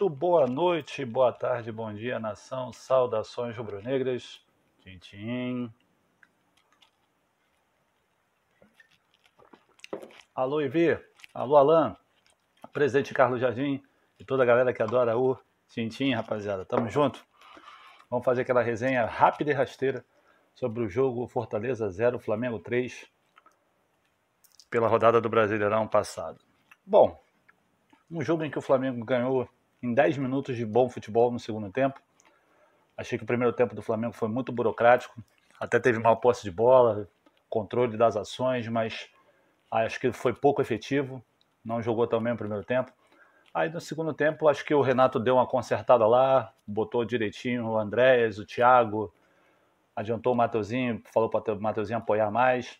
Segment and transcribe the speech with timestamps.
[0.00, 2.72] Muito boa noite, boa tarde, bom dia, nação.
[2.72, 4.40] Saudações rubro-negras.
[4.82, 5.70] Tintim.
[10.34, 10.98] Alô, Ivi.
[11.34, 11.94] Alô, Alan.
[12.72, 13.82] Presidente Carlos Jardim
[14.18, 15.36] e toda a galera que adora o
[15.68, 16.64] Tintim, rapaziada.
[16.64, 17.22] Tamo junto.
[18.08, 20.02] Vamos fazer aquela resenha rápida e rasteira
[20.54, 23.06] sobre o jogo Fortaleza 0, Flamengo 3,
[24.70, 26.42] pela rodada do Brasileirão passado.
[26.86, 27.22] Bom,
[28.10, 29.46] um jogo em que o Flamengo ganhou
[29.82, 32.00] em 10 minutos de bom futebol no segundo tempo.
[32.96, 35.22] Achei que o primeiro tempo do Flamengo foi muito burocrático,
[35.58, 37.08] até teve mal posse de bola,
[37.48, 39.08] controle das ações, mas
[39.70, 41.22] acho que foi pouco efetivo,
[41.64, 42.92] não jogou tão bem no primeiro tempo.
[43.52, 47.78] Aí no segundo tempo, acho que o Renato deu uma consertada lá, botou direitinho o
[47.78, 49.12] Andréas, o Thiago,
[49.96, 52.78] adiantou o Mateuzinho, falou para o Mateuzinho apoiar mais.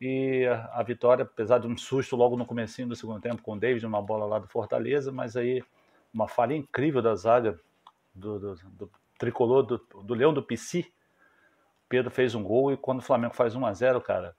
[0.00, 3.58] E a vitória, apesar de um susto logo no comecinho do segundo tempo com o
[3.58, 5.62] David, uma bola lá do Fortaleza, mas aí
[6.12, 7.58] uma falha incrível da zaga
[8.14, 10.92] do, do, do tricolor do, do Leão do Pici.
[11.88, 14.34] Pedro fez um gol e quando o Flamengo faz 1 a 0 cara,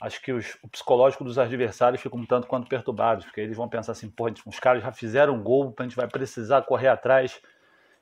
[0.00, 3.68] acho que os, o psicológico dos adversários fica um tanto quanto perturbados, porque eles vão
[3.68, 7.40] pensar assim, pô, os caras já fizeram um gol, a gente vai precisar correr atrás.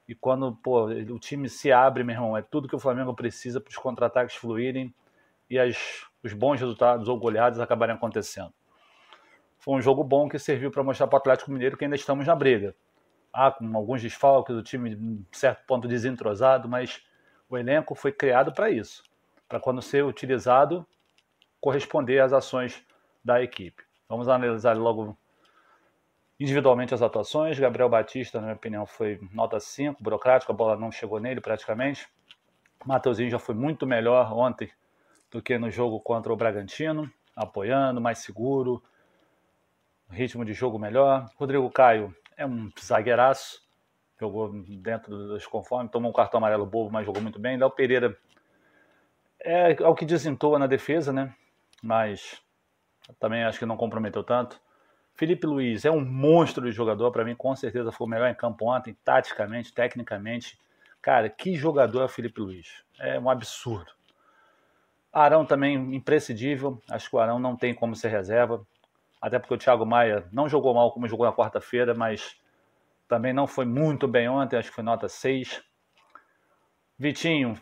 [0.08, 3.60] E quando pô, o time se abre, meu irmão, é tudo que o Flamengo precisa
[3.60, 4.94] para os contra-ataques fluírem
[5.50, 8.52] e as, os bons resultados ou goleadas acabarem acontecendo.
[9.58, 12.24] Foi um jogo bom que serviu para mostrar para o Atlético Mineiro que ainda estamos
[12.24, 12.74] na briga.
[13.38, 17.02] Ah, com alguns desfalques, o time em certo ponto desentrosado, mas
[17.50, 19.02] o elenco foi criado para isso,
[19.46, 20.86] para quando ser utilizado
[21.60, 22.82] corresponder às ações
[23.22, 23.82] da equipe.
[24.08, 25.14] Vamos analisar logo
[26.40, 27.58] individualmente as atuações.
[27.58, 32.08] Gabriel Batista, na minha opinião, foi nota 5, burocrático, a bola não chegou nele praticamente.
[32.86, 34.72] Mateuzinho já foi muito melhor ontem
[35.30, 38.82] do que no jogo contra o Bragantino, apoiando, mais seguro,
[40.08, 41.28] ritmo de jogo melhor.
[41.36, 43.62] Rodrigo Caio é um zagueiraço,
[44.18, 47.56] jogou dentro dos conformes, tomou um cartão amarelo bobo, mas jogou muito bem.
[47.56, 48.16] Léo Pereira
[49.40, 51.34] é, é o que desentoa na defesa, né?
[51.82, 52.42] Mas
[53.18, 54.60] também acho que não comprometeu tanto.
[55.14, 58.34] Felipe Luiz é um monstro de jogador, para mim com certeza foi o melhor em
[58.34, 60.58] campo ontem, taticamente, tecnicamente.
[61.00, 62.84] Cara, que jogador é o Felipe Luiz?
[62.98, 63.92] É um absurdo.
[65.12, 68.66] Arão também imprescindível, acho que o Arão não tem como ser reserva,
[69.20, 72.38] até porque o Thiago Maia não jogou mal como jogou na quarta-feira, mas
[73.08, 75.62] também não foi muito bem ontem, acho que foi nota 6.
[76.98, 77.60] Vitinho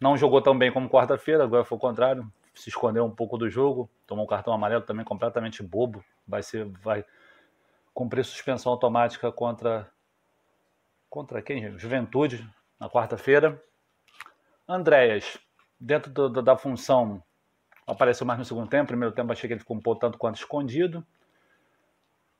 [0.00, 3.48] não jogou tão bem como quarta-feira, agora foi o contrário, se escondeu um pouco do
[3.48, 7.04] jogo, tomou um cartão amarelo também completamente bobo, vai ser vai
[7.92, 9.90] cumprir suspensão automática contra
[11.08, 11.78] contra quem?
[11.78, 12.46] Juventude
[12.78, 13.62] na quarta-feira.
[14.68, 15.38] Andréas,
[15.78, 17.22] dentro do, da função,
[17.86, 18.88] apareceu mais no segundo tempo.
[18.88, 21.06] Primeiro tempo achei que ele ficou um pouco tanto quanto escondido.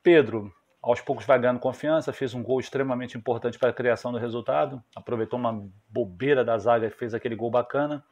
[0.03, 0.53] Pedro,
[0.83, 4.83] aos poucos vai ganhando confiança, fez um gol extremamente importante para a criação do resultado.
[4.95, 8.05] Aproveitou uma bobeira da zaga e fez aquele gol bacana.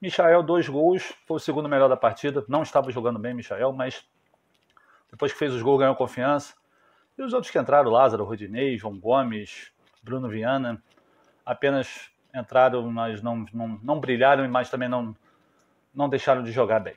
[0.00, 2.44] Michael, dois gols, foi o segundo melhor da partida.
[2.48, 4.04] Não estava jogando bem, Michael, mas
[5.10, 6.54] depois que fez os gols, ganhou confiança.
[7.16, 9.72] E os outros que entraram, Lázaro, Rodinei, João Gomes,
[10.02, 10.82] Bruno Viana,
[11.44, 15.16] apenas entraram, mas não, não, não brilharam, mas também não,
[15.96, 16.94] não deixaram de jogar bem.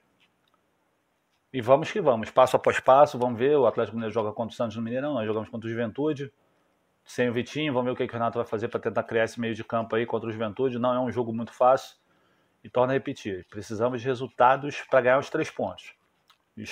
[1.52, 3.58] E vamos que vamos, passo após passo, vamos ver.
[3.58, 6.32] O Atlético Mineiro joga contra o Santos no Mineirão, nós jogamos contra o Juventude,
[7.04, 7.74] sem o Vitinho.
[7.74, 9.96] Vamos ver o que o Renato vai fazer para tentar criar esse meio de campo
[9.96, 10.78] aí contra o Juventude.
[10.78, 11.98] Não é um jogo muito fácil.
[12.64, 15.96] E torna a repetir: precisamos de resultados para ganhar os três pontos.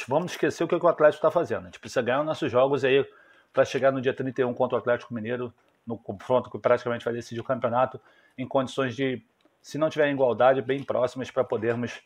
[0.07, 1.61] Vamos esquecer o que o Atlético está fazendo.
[1.61, 3.07] A gente precisa ganhar os nossos jogos aí
[3.53, 5.51] para chegar no dia 31 contra o Atlético Mineiro,
[5.85, 7.99] no confronto que praticamente vai decidir o campeonato,
[8.37, 9.25] em condições de,
[9.61, 12.01] se não tiver igualdade, bem próximas para podermos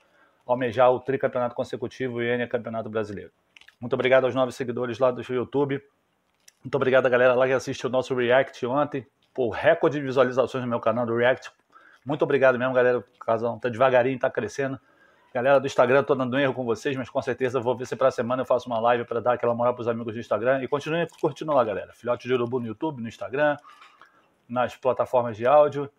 [0.51, 3.31] almejar o tricampeonato consecutivo e N campeonato brasileiro.
[3.79, 5.81] Muito obrigado aos novos seguidores lá do YouTube.
[6.63, 9.07] Muito obrigado a galera lá que assistiu o nosso React ontem.
[9.33, 11.51] Por recorde de visualizações no meu canal do React.
[12.05, 12.99] Muito obrigado mesmo, galera.
[12.99, 14.79] O casal tá devagarinho, tá crescendo.
[15.33, 18.09] Galera do Instagram, tô dando erro com vocês, mas com certeza vou ver se para
[18.09, 20.61] a semana eu faço uma live para dar aquela moral para os amigos do Instagram.
[20.61, 21.93] E continue curtindo lá, galera.
[21.93, 23.57] Filhote de Urubu no YouTube, no Instagram,
[24.47, 25.89] nas plataformas de áudio,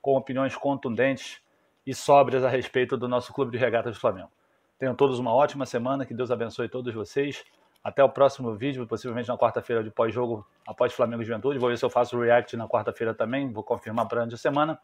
[0.00, 1.41] com opiniões contundentes
[1.86, 4.30] e sóbrias a respeito do nosso Clube de Regatas do Flamengo.
[4.78, 7.44] Tenham todos uma ótima semana, que Deus abençoe todos vocês.
[7.82, 11.58] Até o próximo vídeo, possivelmente na quarta-feira de pós-jogo, após Flamengo e Juventude.
[11.58, 14.78] Vou ver se eu faço react na quarta-feira também, vou confirmar para a semana.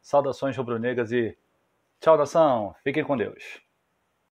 [0.00, 1.36] Saudações rubro-negras e
[2.00, 2.74] tchau, nação.
[2.82, 3.60] Fiquem com Deus.